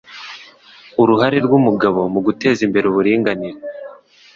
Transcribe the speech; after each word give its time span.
Uruhare 1.01 1.37
rw' 1.45 1.55
umugabo 1.59 1.99
mu 2.13 2.19
guteza 2.25 2.59
imbere 2.67 2.85
uburinganire 2.87 3.57